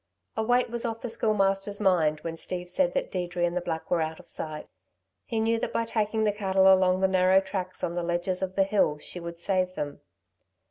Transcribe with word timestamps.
A 0.35 0.41
weight 0.41 0.67
was 0.71 0.83
off 0.83 1.01
the 1.01 1.09
Schoolmaster's 1.09 1.79
mind 1.79 2.21
when 2.21 2.35
Steve 2.35 2.71
said 2.71 2.95
that 2.95 3.11
Deirdre 3.11 3.45
and 3.45 3.55
the 3.55 3.61
black 3.61 3.91
were 3.91 4.01
out 4.01 4.19
of 4.19 4.31
sight. 4.31 4.67
He 5.25 5.39
knew 5.39 5.59
that 5.59 5.71
by 5.73 5.85
taking 5.85 6.23
the 6.23 6.31
cattle 6.31 6.73
along 6.73 7.01
the 7.01 7.07
narrow 7.07 7.39
tracks 7.39 7.83
on 7.83 7.93
the 7.93 8.01
ledges 8.01 8.41
of 8.41 8.55
the 8.55 8.63
hills, 8.63 9.03
she 9.05 9.19
would 9.19 9.37
save 9.37 9.75
them. 9.75 10.01